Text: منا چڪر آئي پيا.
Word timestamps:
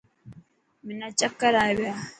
منا 0.85 1.07
چڪر 1.19 1.53
آئي 1.63 1.73
پيا. 1.79 1.93